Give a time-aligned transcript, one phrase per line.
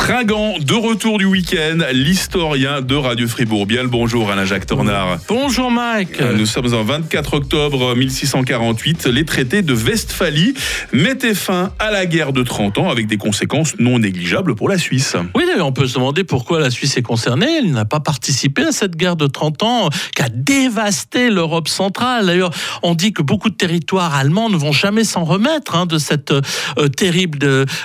[0.00, 3.66] Fringant, de retour du week-end, l'historien de Radio Fribourg.
[3.66, 5.18] Bien le bonjour Alain-Jacques Tornard.
[5.28, 6.20] Bonjour Mike.
[6.20, 9.06] Nous sommes en 24 octobre 1648.
[9.06, 10.54] Les traités de Westphalie
[10.92, 14.78] mettaient fin à la guerre de 30 ans avec des conséquences non négligeables pour la
[14.78, 15.16] Suisse.
[15.36, 17.58] Oui, on peut se demander pourquoi la Suisse est concernée.
[17.58, 22.26] Elle n'a pas participé à cette guerre de 30 ans qui a dévasté l'Europe centrale.
[22.26, 22.50] D'ailleurs,
[22.82, 26.32] on dit que beaucoup de territoires allemands ne vont jamais s'en remettre hein, de cette
[26.32, 27.38] euh, terrible,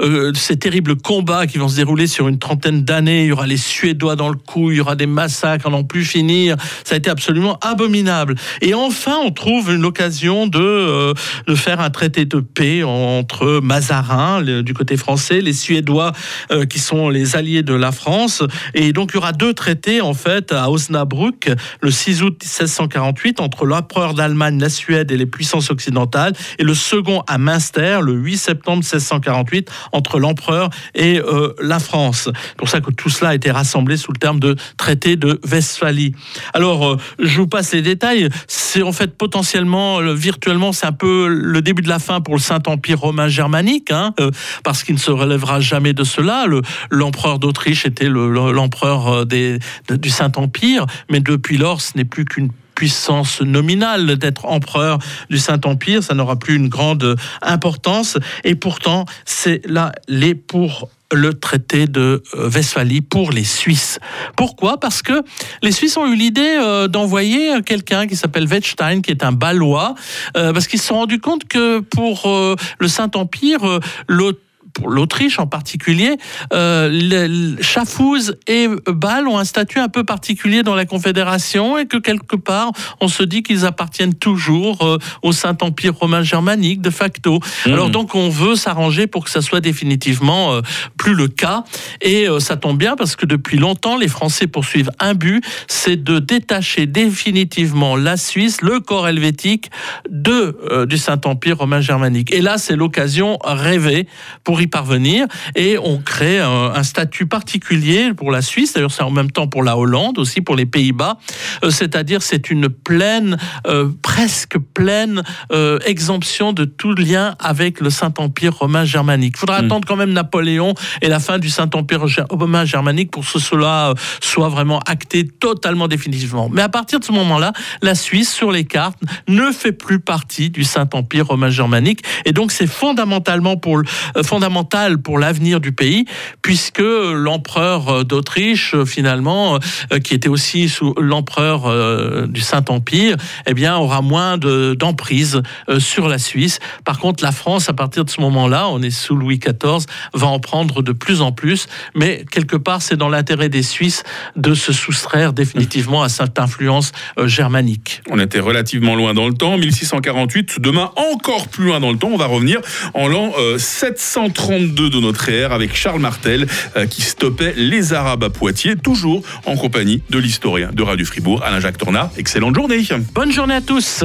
[0.00, 3.24] euh, ces terribles combats qui vont se dérouler sur une trentaine d'années.
[3.24, 5.84] Il y aura les Suédois dans le coup, il y aura des massacres à n'en
[5.84, 6.56] plus finir.
[6.84, 8.34] Ça a été absolument abominable.
[8.60, 11.14] Et enfin, on trouve une occasion de, euh,
[11.46, 16.12] de faire un traité de paix entre Mazarin, du côté français, les Suédois,
[16.50, 18.42] euh, qui sont les alliés de la France.
[18.74, 23.40] Et donc, il y aura deux traités, en fait, à Osnabrück, le 6 août 1648,
[23.40, 28.12] entre l'empereur d'Allemagne, la Suède et les puissances occidentales, et le second à Münster, le
[28.12, 31.87] 8 septembre 1648, entre l'empereur et euh, la France.
[32.12, 35.40] C'est pour ça que tout cela a été rassemblé sous le terme de traité de
[35.50, 36.14] Westphalie.
[36.54, 38.28] Alors, euh, je vous passe les détails.
[38.46, 42.40] C'est en fait potentiellement, virtuellement, c'est un peu le début de la fin pour le
[42.40, 44.30] Saint-Empire romain germanique, hein, euh,
[44.64, 46.46] parce qu'il ne se relèvera jamais de cela.
[46.90, 49.58] L'empereur d'Autriche était l'empereur euh,
[49.90, 56.00] du Saint-Empire, mais depuis lors, ce n'est plus qu'une puissance nominale d'être empereur du Saint-Empire,
[56.00, 58.16] ça n'aura plus une grande importance.
[58.44, 63.98] Et pourtant, c'est là les pour le traité de euh, Westphalie pour les Suisses.
[64.36, 64.78] Pourquoi?
[64.78, 65.24] Parce que
[65.60, 69.96] les Suisses ont eu l'idée euh, d'envoyer quelqu'un qui s'appelle Wettstein, qui est un Balois,
[70.36, 72.30] euh, parce qu'ils se sont rendus compte que pour
[72.78, 74.38] le Saint-Empire, l'autre
[74.78, 76.16] pour l'Autriche en particulier,
[76.52, 81.96] euh, Schaffhouse et Bâle ont un statut un peu particulier dans la Confédération et que
[81.96, 82.70] quelque part,
[83.00, 87.40] on se dit qu'ils appartiennent toujours euh, au Saint-Empire romain germanique de facto.
[87.66, 87.72] Mmh.
[87.72, 90.60] Alors donc, on veut s'arranger pour que ça soit définitivement euh,
[90.96, 91.64] plus le cas.
[92.00, 96.02] Et euh, ça tombe bien parce que depuis longtemps, les Français poursuivent un but, c'est
[96.02, 99.70] de détacher définitivement la Suisse, le corps helvétique,
[100.08, 102.32] de, du Saint-Empire romain germanique.
[102.32, 104.06] Et là, c'est l'occasion rêvée
[104.44, 109.10] pour y parvenir et on crée un, statut particulier pour la Suisse, d'ailleurs c'est en
[109.10, 111.18] même temps pour la Hollande, aussi pour les Pays-Bas,
[111.64, 113.36] euh, c'est-à-dire c'est une pleine,
[113.66, 119.34] euh, presque pleine euh, exemption de tout lien avec le Saint-Empire romain germanique.
[119.36, 119.66] Il faudra hmm.
[119.66, 124.48] attendre quand même Napoléon et la fin du Saint-Empire romain germanique pour que cela soit
[124.48, 126.48] vraiment acté totalement définitivement.
[126.50, 127.52] Mais à partir de ce moment-là,
[127.82, 128.98] la Suisse sur les cartes
[129.28, 133.82] ne fait plus partie du Saint-Empire romain germanique et donc c'est fondamentalement pour
[134.24, 134.57] fondamentalement
[135.02, 136.04] pour l'avenir du pays,
[136.42, 139.58] puisque l'empereur d'Autriche, finalement,
[139.92, 143.16] euh, qui était aussi sous l'empereur euh, du Saint-Empire,
[143.46, 146.58] eh bien, aura moins d'emprise euh, sur la Suisse.
[146.84, 150.26] Par contre, la France, à partir de ce moment-là, on est sous Louis XIV, va
[150.26, 154.02] en prendre de plus en plus, mais quelque part, c'est dans l'intérêt des Suisses
[154.36, 156.92] de se soustraire définitivement à cette influence
[157.24, 158.02] germanique.
[158.10, 162.10] On était relativement loin dans le temps, 1648, demain encore plus loin dans le temps,
[162.12, 162.60] on va revenir
[162.94, 164.37] en l'an 730.
[164.38, 169.22] 32 de notre ère avec Charles Martel euh, qui stoppait les Arabes à Poitiers, toujours
[169.46, 172.12] en compagnie de l'historien de Radio Fribourg, Alain-Jacques Tornat.
[172.16, 172.80] Excellente journée.
[173.12, 173.96] Bonne journée à tous.